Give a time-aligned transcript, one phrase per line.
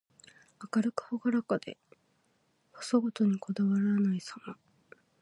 [0.75, 1.77] 明るくほがらかで、
[2.71, 4.55] 細事にこだわらないさま。